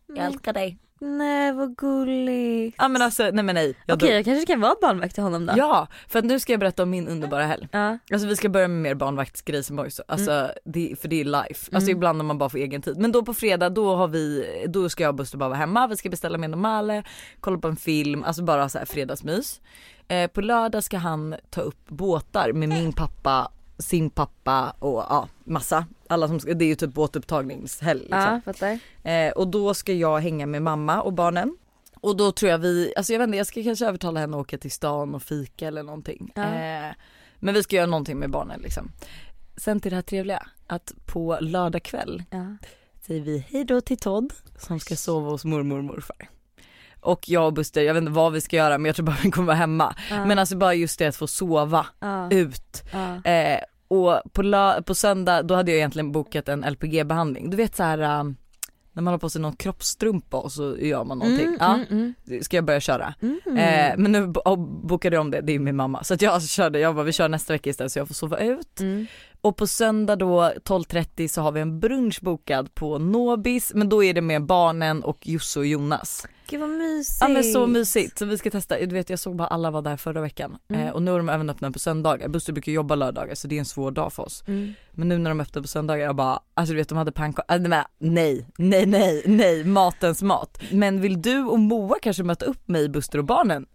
Jag 0.08 0.19
älskar 0.26 0.53
dig. 0.53 0.79
Nej 1.00 1.53
vad 1.53 1.76
gulligt. 1.76 2.76
Ja 2.79 2.88
men 2.88 3.03
alltså 3.03 3.23
nej 3.32 3.44
men 3.44 3.55
nej. 3.55 3.75
Jag 3.87 3.97
Okej 3.97 4.08
dog. 4.08 4.19
jag 4.19 4.25
kanske 4.25 4.47
kan 4.47 4.61
vara 4.61 4.75
barnvakt 4.81 5.14
till 5.14 5.23
honom 5.23 5.47
då. 5.47 5.53
Ja, 5.56 5.87
för 6.08 6.19
att 6.19 6.25
nu 6.25 6.41
ska 6.41 6.53
jag 6.53 6.61
berätta 6.61 6.82
om 6.82 6.91
min 6.91 7.08
underbara 7.08 7.44
helg. 7.47 7.69
Ja. 7.73 7.99
Alltså 8.12 8.29
vi 8.29 8.37
ska 8.37 8.49
börja 8.49 8.69
med 8.69 8.82
mer 8.82 8.94
barnvaktsgrejsimojs, 8.94 10.00
alltså 10.08 10.50
det, 10.64 10.94
för 11.00 11.08
det 11.08 11.20
är 11.20 11.25
life. 11.25 11.70
Alltså 11.76 11.91
Mm. 11.91 11.97
ibland 11.97 12.19
när 12.19 12.25
man 12.25 12.38
bara 12.38 12.49
får 12.49 12.58
egen 12.58 12.82
tid. 12.82 12.99
Men 12.99 13.12
då 13.12 13.25
på 13.25 13.35
fredag 13.35 13.69
då 13.69 13.94
har 13.94 14.08
vi, 14.08 14.47
då 14.69 14.88
ska 14.88 15.03
jag 15.03 15.08
och 15.08 15.14
Buster 15.14 15.38
bara 15.38 15.49
vara 15.49 15.58
hemma, 15.58 15.87
vi 15.87 15.97
ska 15.97 16.08
beställa 16.11 16.38
med 16.38 16.50
normale, 16.50 17.03
kolla 17.41 17.58
på 17.58 17.69
en 17.69 17.76
film, 17.76 18.25
alltså 18.25 18.43
bara 18.43 18.69
så 18.69 18.79
här 18.79 18.85
fredagsmys. 18.87 19.61
Eh, 20.08 20.31
på 20.31 20.41
lördag 20.41 20.85
ska 20.85 20.99
han 20.99 21.35
ta 21.50 21.61
upp 21.61 21.88
båtar 21.88 22.53
med 22.53 22.69
min 22.69 22.93
pappa, 22.93 23.51
sin 23.79 24.11
pappa 24.11 24.71
och 24.79 24.99
ja 25.09 25.29
massa. 25.45 25.87
Alla 26.09 26.29
som 26.29 26.39
det 26.39 26.65
är 26.65 26.69
ju 26.69 26.75
typ 26.75 26.95
båtupptagningshelg 26.95 28.01
liksom. 28.01 28.79
Ja. 29.03 29.11
Eh, 29.11 29.33
och 29.33 29.49
då 29.49 29.75
ska 29.75 29.93
jag 29.93 30.19
hänga 30.21 30.47
med 30.47 30.63
mamma 30.63 31.03
och 31.03 31.13
barnen. 31.13 31.56
Och 32.01 32.17
då 32.17 32.33
tror 32.33 32.51
jag 32.51 32.59
vi, 32.59 32.93
alltså 32.97 33.13
jag 33.13 33.19
vet 33.19 33.27
inte 33.27 33.37
jag 33.39 33.47
ska 33.47 33.63
kanske 33.63 33.87
övertala 33.87 34.21
henne 34.21 34.37
att 34.37 34.41
åka 34.41 34.59
till 34.59 34.71
stan 34.71 35.15
och 35.15 35.23
fika 35.23 35.69
eller 35.69 35.83
någonting. 35.83 36.33
Ja. 36.35 36.43
Eh, 36.43 36.95
men 37.39 37.55
vi 37.55 37.63
ska 37.63 37.77
göra 37.77 37.87
någonting 37.87 38.19
med 38.19 38.31
barnen 38.31 38.61
liksom. 38.61 38.93
Sen 39.56 39.81
till 39.81 39.91
det 39.91 39.97
här 39.97 40.03
trevliga, 40.03 40.47
att 40.67 40.93
på 41.06 41.39
lördag 41.41 41.83
kväll 41.83 42.23
Ja. 42.31 42.56
säger 43.06 43.21
vi 43.21 43.39
hej 43.49 43.65
då 43.65 43.81
till 43.81 43.99
Todd 43.99 44.33
som 44.59 44.81
ska 44.81 44.97
sova 44.97 45.31
hos 45.31 45.45
mormor 45.45 45.79
och 45.79 45.85
morfar. 45.85 46.29
Och 47.06 47.29
jag 47.29 47.46
och 47.46 47.53
Buster, 47.53 47.82
jag 47.82 47.94
vet 47.94 48.01
inte 48.01 48.13
vad 48.13 48.32
vi 48.32 48.41
ska 48.41 48.56
göra 48.56 48.79
men 48.79 48.86
jag 48.86 48.96
tror 48.96 49.06
bara 49.06 49.17
vi 49.22 49.31
kommer 49.31 49.46
vara 49.46 49.56
hemma. 49.56 49.94
Ja. 50.10 50.25
Men 50.27 50.39
alltså 50.39 50.56
bara 50.56 50.75
just 50.75 50.98
det 50.98 51.06
att 51.06 51.17
få 51.17 51.27
sova 51.27 51.86
ja. 52.01 52.31
ut. 52.31 52.82
ja. 52.93 53.31
Eh, 53.31 53.60
och 53.89 54.20
på, 54.32 54.43
lö- 54.43 54.82
på 54.82 54.94
söndag 54.94 55.43
då 55.43 55.55
hade 55.55 55.70
jag 55.70 55.79
egentligen 55.79 56.13
bokat 56.13 56.48
en 56.48 56.65
LPG-behandling. 56.65 57.51
Du 57.51 57.56
vet 57.56 57.77
så 57.77 57.82
här 57.82 57.98
äh, 57.98 58.25
när 58.93 59.03
man 59.03 59.15
har 59.15 59.19
på 59.19 59.31
sig 59.31 59.41
någon 59.41 59.56
kroppstrumpa 59.56 60.36
och 60.36 60.53
så 60.53 60.77
gör 60.79 61.05
man 61.05 61.19
någonting. 61.19 61.46
Mm, 61.46 61.56
ja, 61.60 61.75
mm, 61.91 62.15
mm. 62.29 62.43
ska 62.43 62.56
jag 62.56 62.65
börja 62.65 62.81
köra. 62.81 63.15
Mm. 63.22 63.41
Eh, 63.58 63.94
men 63.96 64.13
nu 64.13 64.27
bo- 64.27 64.56
bokade 64.86 65.17
jag 65.17 65.20
om 65.20 65.31
det, 65.31 65.41
det 65.41 65.55
är 65.55 65.58
min 65.58 65.77
mamma. 65.77 66.05
Så 66.05 66.15
att 66.15 66.22
jag 66.22 66.43
körde, 66.48 66.79
jag 66.79 66.94
bara 66.94 67.05
vi 67.05 67.13
kör 67.13 67.29
nästa 67.29 67.53
vecka 67.53 67.70
istället 67.70 67.93
så 67.93 67.98
jag 67.98 68.06
får 68.08 68.15
sova 68.15 68.39
ut. 68.39 68.81
Mm. 68.81 69.06
Och 69.41 69.56
på 69.56 69.67
söndag 69.67 70.17
då 70.17 70.43
12.30 70.43 71.29
så 71.29 71.43
har 71.43 71.53
vi 71.53 71.60
en 71.60 71.81
brunch 71.81 72.19
bokad 72.22 72.75
på 72.75 72.98
Nobis 72.98 73.72
men 73.75 73.89
då 73.89 74.05
är 74.05 74.15
det 74.15 74.20
med 74.20 74.46
barnen 74.46 75.05
och 75.05 75.29
Josse 75.29 75.58
och 75.58 75.67
Jonas. 75.67 76.27
Gud 76.48 76.60
vad 76.60 76.69
mysigt. 76.69 77.19
Ja 77.20 77.29
men 77.29 77.44
så 77.44 77.67
mysigt 77.67 78.19
så 78.19 78.24
vi 78.24 78.38
ska 78.38 78.50
testa, 78.50 78.79
du 78.79 78.86
vet 78.86 79.10
jag 79.10 79.19
såg 79.19 79.36
bara 79.36 79.48
alla 79.48 79.70
var 79.70 79.82
där 79.82 79.96
förra 79.96 80.20
veckan 80.20 80.58
Mm. 80.69 80.82
eh, 80.86 80.93
och 80.93 81.03
nu 81.03 81.10
har 81.10 81.19
de 81.19 81.29
även 81.29 81.50
öppnat 81.50 81.72
på 81.72 81.79
söndagar. 81.79 82.29
Buster 82.29 82.53
brukar 82.53 82.72
jobba 82.72 82.94
lördagar 82.94 83.34
så 83.34 83.48
det 83.48 83.55
är 83.55 83.58
en 83.58 83.65
svår 83.65 83.91
dag 83.91 84.12
för 84.12 84.22
oss. 84.22 84.44
Mm. 84.46 84.72
Men 84.93 85.08
nu 85.08 85.19
när 85.19 85.31
de 85.31 85.41
öppnar 85.41 85.62
på 85.62 85.69
söndagar 85.69 86.05
jag 86.05 86.17
bara, 86.17 86.41
alltså 86.55 86.72
du 86.72 86.76
vet 86.79 86.88
de 86.88 86.98
hade 86.98 87.12
pannkakor, 87.12 87.56
äh, 87.56 87.82
nej, 87.98 88.46
nej, 88.56 88.86
nej, 88.86 89.22
nej, 89.26 89.65
matens 89.65 90.22
mat. 90.22 90.62
Men 90.72 91.00
vill 91.00 91.22
du 91.22 91.43
och 91.44 91.58
Moa 91.58 91.96
kanske 92.03 92.22
möta 92.22 92.44
upp 92.46 92.69
mig, 92.69 92.88
Buster 92.88 93.19
och 93.19 93.24
barnen? 93.24 93.67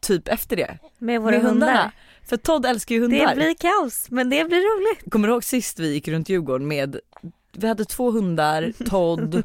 Typ 0.00 0.28
efter 0.28 0.56
det? 0.56 0.78
Med 0.98 1.20
våra 1.20 1.30
med 1.30 1.40
hundar. 1.42 1.66
hundarna? 1.66 1.92
För 2.28 2.36
Todd 2.36 2.66
älskar 2.66 2.94
ju 2.94 3.00
hundar. 3.00 3.28
Det 3.28 3.34
blir 3.36 3.54
kaos 3.54 4.06
men 4.10 4.30
det 4.30 4.44
blir 4.44 4.58
roligt. 4.58 5.12
Kommer 5.12 5.28
du 5.28 5.34
ihåg 5.34 5.44
sist 5.44 5.78
vi 5.78 5.92
gick 5.92 6.08
runt 6.08 6.28
Djurgården 6.28 6.68
med 6.68 6.96
vi 7.58 7.68
hade 7.68 7.84
två 7.84 8.10
hundar, 8.10 8.72
Todd. 8.88 9.42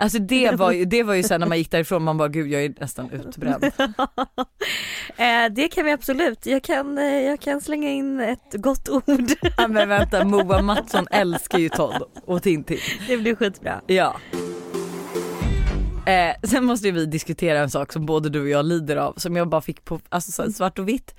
Alltså 0.00 0.18
det 0.18 0.50
var 0.52 0.72
ju, 0.72 0.84
det 0.84 1.02
var 1.02 1.14
ju 1.14 1.22
sen 1.22 1.40
när 1.40 1.46
man 1.46 1.58
gick 1.58 1.70
därifrån 1.70 2.02
man 2.02 2.16
bara 2.16 2.28
gud 2.28 2.52
jag 2.52 2.64
är 2.64 2.74
nästan 2.80 3.10
utbränd. 3.10 3.64
eh, 5.16 5.46
det 5.50 5.68
kan 5.68 5.84
vi 5.84 5.92
absolut. 5.92 6.46
Jag 6.46 6.62
kan, 6.62 6.98
eh, 6.98 7.04
jag 7.04 7.40
kan 7.40 7.60
slänga 7.60 7.90
in 7.90 8.20
ett 8.20 8.52
gott 8.52 8.88
ord. 8.88 9.04
Ja, 9.56 9.68
men 9.68 9.88
vänta 9.88 10.24
Moa 10.24 10.62
Mattsson 10.62 11.06
älskar 11.10 11.58
ju 11.58 11.68
Todd 11.68 12.02
och 12.24 12.42
Tintin. 12.42 12.78
det 13.08 13.16
blir 13.16 13.34
skitbra. 13.34 13.80
Ja. 13.86 14.16
Eh, 16.06 16.34
sen 16.42 16.64
måste 16.64 16.90
vi 16.90 17.06
diskutera 17.06 17.58
en 17.58 17.70
sak 17.70 17.92
som 17.92 18.06
både 18.06 18.28
du 18.28 18.40
och 18.40 18.48
jag 18.48 18.64
lider 18.64 18.96
av 18.96 19.14
som 19.16 19.36
jag 19.36 19.48
bara 19.48 19.60
fick 19.60 19.84
på 19.84 20.00
alltså, 20.08 20.52
svart 20.52 20.78
och 20.78 20.88
vitt. 20.88 21.14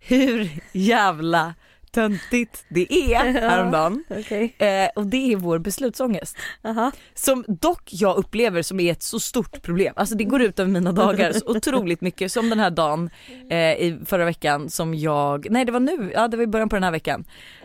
Hur 0.00 0.50
jävla 0.72 1.54
töntigt 1.92 2.64
det 2.68 2.92
är 2.92 3.32
häromdagen. 3.48 4.04
Okej. 4.10 4.54
Eh, 4.58 4.88
och 4.94 5.06
det 5.06 5.32
är 5.32 5.36
vår 5.36 5.58
beslutsångest. 5.58 6.36
Aha. 6.64 6.92
Som 7.14 7.44
dock 7.48 7.82
jag 7.92 8.16
upplever 8.16 8.62
som 8.62 8.80
är 8.80 8.92
ett 8.92 9.02
så 9.02 9.20
stort 9.20 9.62
problem. 9.62 9.92
Alltså 9.96 10.14
det 10.14 10.24
går 10.24 10.42
ut 10.42 10.58
över 10.58 10.70
mina 10.70 10.92
dagar 10.92 11.32
så 11.32 11.46
otroligt 11.46 12.00
mycket. 12.00 12.32
Som 12.32 12.50
den 12.50 12.60
här 12.60 12.70
dagen 12.70 13.10
eh, 13.50 13.58
i 13.58 13.98
förra 14.06 14.24
veckan 14.24 14.70
som 14.70 14.94
jag, 14.94 15.46
nej 15.50 15.64
det 15.64 15.72
var 15.72 15.80
nu, 15.80 16.12
ja 16.14 16.28
det 16.28 16.36
var 16.36 16.44
i 16.44 16.46
början 16.46 16.68
på 16.68 16.76
den 16.76 16.84
här 16.84 16.90
veckan. 16.90 17.24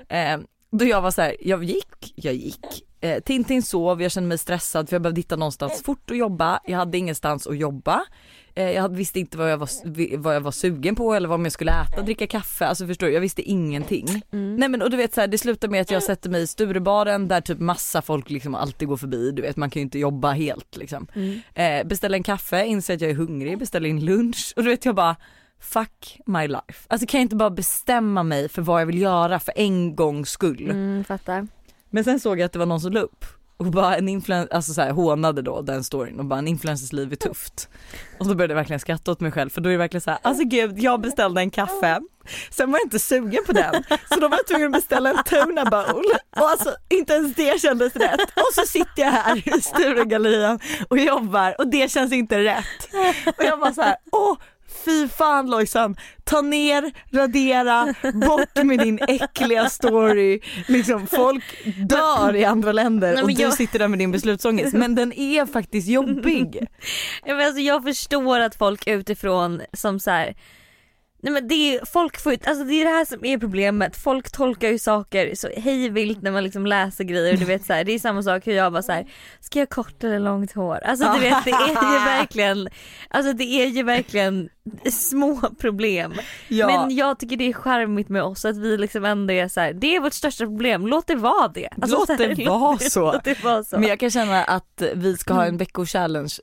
Eh, 0.09 0.37
då 0.71 0.85
jag 0.85 1.01
var 1.01 1.11
så 1.11 1.21
här, 1.21 1.35
jag 1.39 1.63
gick, 1.63 2.13
jag 2.15 2.33
gick. 2.33 2.83
Eh, 3.01 3.19
Tintin 3.19 3.63
sov, 3.63 4.01
jag 4.01 4.11
kände 4.11 4.27
mig 4.27 4.37
stressad 4.37 4.89
för 4.89 4.95
jag 4.95 5.01
behövde 5.01 5.19
hitta 5.19 5.35
någonstans 5.35 5.83
fort 5.83 6.11
att 6.11 6.17
jobba. 6.17 6.59
Jag 6.65 6.77
hade 6.77 6.97
ingenstans 6.97 7.47
att 7.47 7.57
jobba. 7.57 8.05
Eh, 8.55 8.71
jag 8.71 8.95
visste 8.95 9.19
inte 9.19 9.37
vad 9.37 9.51
jag, 9.51 9.57
var, 9.57 10.17
vad 10.17 10.35
jag 10.35 10.41
var 10.41 10.51
sugen 10.51 10.95
på 10.95 11.13
eller 11.13 11.29
vad 11.29 11.45
jag 11.45 11.51
skulle 11.51 11.71
äta, 11.71 12.01
dricka 12.01 12.27
kaffe. 12.27 12.67
Alltså 12.67 12.87
förstår 12.87 13.07
du, 13.07 13.13
jag 13.13 13.21
visste 13.21 13.41
ingenting. 13.41 14.21
Nej 14.31 14.69
men 14.69 14.81
och 14.81 14.89
du 14.89 14.97
vet 14.97 15.13
så 15.13 15.21
här, 15.21 15.27
det 15.27 15.37
slutar 15.37 15.67
med 15.67 15.81
att 15.81 15.91
jag 15.91 16.03
sätter 16.03 16.29
mig 16.29 16.41
i 16.41 16.47
Sturebaren 16.47 17.27
där 17.27 17.41
typ 17.41 17.59
massa 17.59 18.01
folk 18.01 18.29
liksom 18.29 18.55
alltid 18.55 18.87
går 18.87 18.97
förbi. 18.97 19.31
Du 19.31 19.41
vet 19.41 19.57
man 19.57 19.69
kan 19.69 19.79
ju 19.79 19.83
inte 19.83 19.99
jobba 19.99 20.31
helt 20.31 20.77
liksom. 20.77 21.07
Eh, 21.53 21.87
beställer 21.87 22.17
en 22.17 22.23
kaffe, 22.23 22.65
inser 22.65 22.93
att 22.93 23.01
jag 23.01 23.11
är 23.11 23.15
hungrig, 23.15 23.59
beställer 23.59 23.89
in 23.89 24.05
lunch 24.05 24.53
och 24.55 24.63
du 24.63 24.69
vet 24.69 24.85
jag 24.85 24.95
bara 24.95 25.15
fuck 25.59 26.19
my 26.25 26.47
life. 26.47 26.87
Alltså 26.87 27.07
kan 27.07 27.19
jag 27.19 27.25
inte 27.25 27.35
bara 27.35 27.49
bestämma 27.49 28.23
mig 28.23 28.49
för 28.49 28.61
vad 28.61 28.81
jag 28.81 28.85
vill 28.85 29.01
göra 29.01 29.39
för 29.39 29.53
en 29.55 29.95
gångs 29.95 30.29
skull. 30.29 30.69
Mm, 30.69 31.03
fattar. 31.03 31.47
Men 31.89 32.03
sen 32.03 32.19
såg 32.19 32.39
jag 32.39 32.45
att 32.45 32.53
det 32.53 32.59
var 32.59 32.65
någon 32.65 32.81
som 32.81 32.91
la 32.91 32.99
upp 32.99 33.25
och 33.57 33.65
bara 33.65 33.95
en 33.95 34.09
influencer, 34.09 34.55
alltså 34.55 34.73
så 34.73 34.81
här, 34.81 34.91
hånade 34.91 35.41
då 35.41 35.61
den 35.61 35.83
storyn 35.83 36.19
och 36.19 36.25
bara 36.25 36.39
en 36.39 36.47
influencers 36.47 36.93
liv 36.93 37.11
är 37.11 37.15
tufft. 37.15 37.69
Och 38.19 38.27
då 38.27 38.35
började 38.35 38.51
jag 38.51 38.57
verkligen 38.57 38.79
skratta 38.79 39.11
åt 39.11 39.19
mig 39.19 39.31
själv 39.31 39.49
för 39.49 39.61
då 39.61 39.69
är 39.69 39.71
det 39.71 39.77
verkligen 39.77 40.01
så 40.01 40.11
här, 40.11 40.19
alltså 40.21 40.43
gud 40.43 40.79
jag 40.79 41.01
beställde 41.01 41.41
en 41.41 41.49
kaffe, 41.49 42.01
sen 42.49 42.71
var 42.71 42.79
jag 42.79 42.85
inte 42.85 42.99
sugen 42.99 43.43
på 43.45 43.51
den 43.51 43.83
så 44.09 44.19
då 44.19 44.27
var 44.27 44.37
jag 44.37 44.47
tvungen 44.47 44.67
att 44.67 44.81
beställa 44.81 45.09
en 45.09 45.23
tuna 45.23 45.65
bowl 45.65 46.05
och 46.35 46.49
alltså 46.49 46.75
inte 46.89 47.13
ens 47.13 47.35
det 47.35 47.61
kändes 47.61 47.95
rätt 47.95 48.21
och 48.21 48.53
så 48.53 48.61
sitter 48.61 49.03
jag 49.03 49.11
här 49.11 49.57
i 49.57 49.61
Sturegallerian 49.61 50.59
och 50.89 50.97
jobbar 50.97 51.55
och 51.57 51.67
det 51.67 51.91
känns 51.91 52.13
inte 52.13 52.43
rätt. 52.43 52.89
Och 53.37 53.43
jag 53.43 53.59
bara 53.59 53.73
så 53.73 53.81
här, 53.81 53.95
åh 54.11 54.37
Fy 54.85 55.07
fan 55.07 55.49
Lojsan, 55.49 55.95
ta 56.23 56.41
ner, 56.41 56.91
radera, 57.11 57.93
bort 58.13 58.63
med 58.65 58.79
din 58.79 58.99
äckliga 59.07 59.69
story. 59.69 60.39
Liksom, 60.67 61.07
folk 61.07 61.43
dör 61.89 62.35
i 62.35 62.45
andra 62.45 62.71
länder 62.71 63.13
Nej, 63.13 63.21
och 63.21 63.27
men 63.27 63.35
du 63.35 63.41
jag- 63.41 63.53
sitter 63.53 63.79
där 63.79 63.87
med 63.87 63.99
din 63.99 64.11
beslutsångest. 64.11 64.73
Men 64.73 64.95
den 64.95 65.13
är 65.13 65.45
faktiskt 65.45 65.87
jobbig. 65.87 66.67
Ja, 67.25 67.35
men 67.35 67.45
alltså, 67.47 67.61
jag 67.61 67.83
förstår 67.83 68.39
att 68.39 68.55
folk 68.55 68.87
utifrån 68.87 69.61
som 69.73 69.99
så 69.99 70.11
här. 70.11 70.35
Nej 71.27 71.33
men 71.33 71.47
det 71.47 71.55
är, 71.75 71.85
folk 71.85 72.19
får, 72.21 72.31
alltså 72.31 72.63
det 72.63 72.73
är 72.73 72.85
det 72.85 72.91
här 72.91 73.05
som 73.05 73.25
är 73.25 73.37
problemet, 73.37 73.97
folk 73.97 74.31
tolkar 74.31 74.69
ju 74.69 74.79
saker 74.79 75.35
så 75.35 75.49
hej 75.57 75.89
vilt 75.89 76.21
när 76.21 76.31
man 76.31 76.43
liksom 76.43 76.65
läser 76.65 77.03
grejer 77.03 77.37
du 77.37 77.45
vet 77.45 77.65
så 77.65 77.73
här, 77.73 77.83
det 77.83 77.91
är 77.91 77.99
samma 77.99 78.23
sak 78.23 78.47
hur 78.47 78.53
jag 78.53 78.73
bara 78.73 78.83
så 78.83 78.91
här, 78.91 79.07
ska 79.39 79.59
jag 79.59 79.65
ha 79.65 79.83
kort 79.83 80.03
eller 80.03 80.19
långt 80.19 80.51
hår? 80.51 80.79
Alltså 80.85 81.13
du 81.13 81.19
vet 81.19 81.45
det 81.45 81.51
är 81.51 81.67
ju 81.99 82.05
verkligen, 82.05 82.69
alltså 83.09 83.33
det 83.33 83.43
är 83.43 83.67
ju 83.67 83.83
verkligen 83.83 84.49
små 84.91 85.41
problem. 85.59 86.13
Ja. 86.47 86.67
Men 86.67 86.95
jag 86.95 87.19
tycker 87.19 87.37
det 87.37 87.49
är 87.49 87.53
charmigt 87.53 88.09
med 88.09 88.23
oss 88.23 88.45
att 88.45 88.57
vi 88.57 88.77
liksom 88.77 89.05
ändå 89.05 89.33
är 89.33 89.47
så 89.47 89.59
här, 89.59 89.73
det 89.73 89.95
är 89.95 89.99
vårt 89.99 90.13
största 90.13 90.45
problem, 90.45 90.87
låt 90.87 91.07
det 91.07 91.15
vara 91.15 91.47
det. 91.47 91.69
Alltså, 91.81 91.97
Låt 91.97 92.07
så 92.07 92.13
här, 92.13 92.35
det 92.35 92.45
vara 92.49 92.71
låt 92.71 92.79
det- 92.79 92.89
så. 92.89 93.11
Låt 93.13 93.23
det 93.23 93.43
vara 93.43 93.63
så. 93.63 93.79
Men 93.79 93.89
jag 93.89 93.99
kan 93.99 94.11
känna 94.11 94.43
att 94.43 94.81
vi 94.95 95.17
ska 95.17 95.33
ha 95.33 95.45
en 95.45 95.57
veckochallenge 95.57 96.37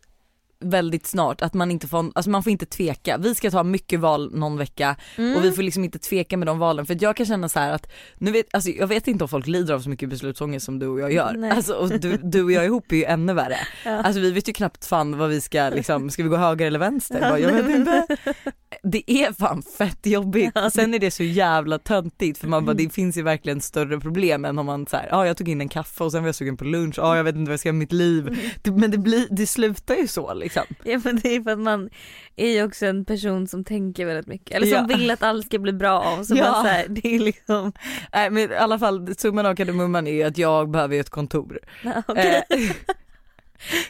väldigt 0.61 1.07
snart, 1.07 1.43
att 1.43 1.55
man 1.55 1.71
inte 1.71 1.89
får, 1.89 2.11
alltså 2.15 2.31
man 2.31 2.43
får 2.43 2.51
inte 2.53 2.67
tveka. 2.67 3.17
Vi 3.19 3.35
ska 3.35 3.51
ta 3.51 3.63
mycket 3.63 4.01
val 4.01 4.31
någon 4.35 4.57
vecka 4.59 4.97
Mm. 5.17 5.37
och 5.37 5.45
vi 5.45 5.53
får 5.53 5.63
liksom 5.63 5.85
inte 5.85 5.99
tveka 5.99 6.37
med 6.37 6.47
de 6.49 6.59
valen 6.59 6.87
för 6.87 6.97
jag 7.01 7.17
kan 7.17 7.27
känna 7.27 7.49
så 7.49 7.59
här 7.59 7.73
att, 7.73 7.93
nu 8.19 8.31
vet, 8.31 8.55
alltså 8.55 8.71
jag 8.71 8.87
vet 8.87 9.09
inte 9.09 9.25
om 9.25 9.29
folk 9.29 9.47
lider 9.47 9.75
av 9.75 9.81
så 9.81 9.89
mycket 9.89 10.09
beslutsångest 10.09 10.67
som 10.67 10.79
du 10.79 10.87
och 10.87 11.01
jag 11.01 11.13
gör. 11.13 11.35
Nej. 11.37 11.51
Alltså, 11.51 11.75
och 11.75 12.01
du, 12.01 12.17
du 12.17 12.43
och 12.45 12.53
jag 12.53 12.65
ihop 12.65 12.93
är 12.93 12.97
ju 12.97 13.05
ännu 13.05 13.35
värre. 13.35 13.57
Ja. 13.85 13.91
Alltså 13.91 14.21
vi 14.21 14.31
vet 14.33 14.49
ju 14.49 14.53
knappt 14.53 14.85
fan 14.85 15.19
vad 15.19 15.31
vi 15.31 15.41
ska 15.41 15.69
liksom, 15.69 16.11
ska 16.11 16.23
vi 16.23 16.29
gå 16.29 16.37
höger 16.37 16.67
eller 16.67 16.79
vänster? 16.79 17.21
Bara, 17.31 17.39
jag 17.39 17.53
vet 17.53 17.77
inte. 17.77 18.07
Det 18.87 19.11
är 19.11 19.33
fan 19.33 19.63
fett 19.79 20.07
jobbigt. 20.07 20.51
Sen 20.73 20.95
är 20.95 20.99
det 20.99 21.11
så 21.11 21.23
jävla 21.23 21.79
töntigt 21.79 22.39
för 22.39 22.49
man 22.49 22.65
bara, 22.65 22.75
det 22.75 22.89
finns 22.95 23.17
ju 23.17 23.23
verkligen 23.23 23.61
större 23.61 24.01
problem 24.01 24.45
än 24.45 24.59
om 24.59 24.67
man 24.67 24.87
så 24.87 24.97
här, 24.97 25.09
ja 25.11 25.27
jag 25.27 25.37
tog 25.37 25.49
in 25.49 25.61
en 25.61 25.69
kaffe 25.69 26.05
och 26.05 26.13
sen 26.13 26.23
var 26.23 26.29
jag 26.29 26.35
sugen 26.35 26.57
på 26.57 26.65
lunch, 26.65 26.95
ja 26.99 27.17
jag 27.17 27.25
vet 27.25 27.35
inte 27.37 27.49
vad 27.49 27.53
jag 27.53 27.61
ska 27.61 27.69
göra 27.69 27.73
med 27.75 27.79
mitt 27.79 27.93
liv. 27.93 28.39
Det, 28.63 28.71
men 28.71 28.91
det, 28.91 28.99
blir, 28.99 29.27
det 29.31 29.47
slutar 29.47 29.95
ju 29.95 30.07
så 30.09 30.35
liksom. 30.35 30.63
Ja 30.85 31.01
men 31.05 31.21
det 31.23 31.29
är 31.37 31.41
för 31.43 31.51
att 31.51 31.59
man 31.59 31.91
är 32.37 32.51
ju 32.51 32.65
också 32.65 32.87
en 32.87 33.05
person 33.05 33.49
som 33.49 33.65
tänker 33.65 34.07
väldigt 34.07 34.27
mycket, 34.27 34.57
eller 34.57 34.67
som 34.67 34.87
Ja. 34.91 34.97
vill 34.97 35.11
att 35.11 35.23
allt 35.23 35.47
ska 35.47 35.59
bli 35.59 35.73
bra 35.73 36.25
så 36.25 36.37
Ja. 36.37 36.45
man 36.53 36.63
så 36.63 36.69
här, 36.69 36.87
det 36.89 37.15
är 37.15 37.19
liksom, 37.19 37.73
Nej 38.13 38.31
men 38.31 38.51
i 38.53 38.55
alla 38.55 38.79
fall 38.79 39.15
summan 39.17 39.47
av 39.47 39.55
kardemumman 39.55 40.07
är 40.07 40.13
ju 40.13 40.23
att 40.23 40.39
jag 40.39 40.71
behöver 40.71 41.01
ett 41.01 41.11
kontor. 41.11 41.59
ja, 41.85 42.03
okej. 42.09 42.43
Eh, 42.51 42.59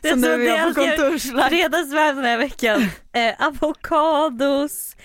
Det 0.01 0.09
är 0.09 0.13
så 0.13 0.17
nu 0.17 0.27
så 0.27 0.33
är 0.33 0.39
det 0.39 0.45
jag 0.45 0.59
är 0.59 0.75
på 0.75 0.81
kontorsvakt. 0.81 1.49
Fredagsvärm 1.49 2.17
den 2.17 2.25
här 2.25 2.39
veckan, 2.39 2.83
eh, 3.13 3.47
avokados, 3.47 4.97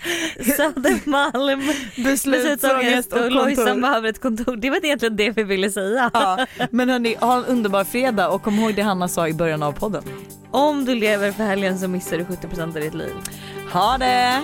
Södermalm, 0.58 1.62
beslutsångest 2.04 3.14
och 3.14 3.32
Lojsan 3.32 3.66
kontor. 3.66 3.82
behöver 3.82 4.10
ett 4.10 4.22
kontor. 4.22 4.56
Det 4.56 4.70
var 4.70 4.86
egentligen 4.86 5.16
det 5.16 5.30
vi 5.30 5.44
ville 5.44 5.72
säga. 5.72 6.12
Ja, 6.14 6.46
men 6.72 6.90
hörni, 6.90 7.16
ha 7.20 7.38
en 7.38 7.46
underbar 7.46 7.84
fredag 7.84 8.30
och 8.30 8.44
kom 8.44 8.60
ihåg 8.60 8.76
det 8.76 8.82
Hanna 8.82 9.08
sa 9.08 9.28
i 9.28 9.34
början 9.34 9.64
av 9.64 9.72
podden. 9.72 10.04
Om 10.52 10.86
du 10.86 10.96
lever 10.96 11.32
för 11.32 11.44
helgen 11.44 11.80
så 11.80 11.88
missar 11.88 12.18
du 12.18 12.24
70% 12.24 12.62
av 12.62 12.74
ditt 12.74 12.94
liv. 12.94 13.14
Ha 13.74 13.98
det! 13.98 14.42